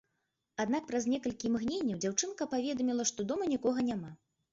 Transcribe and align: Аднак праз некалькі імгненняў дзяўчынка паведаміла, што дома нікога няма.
Аднак 0.63 0.83
праз 0.91 1.03
некалькі 1.13 1.45
імгненняў 1.49 1.99
дзяўчынка 2.05 2.47
паведаміла, 2.53 3.05
што 3.11 3.27
дома 3.33 3.51
нікога 3.53 3.85
няма. 3.91 4.11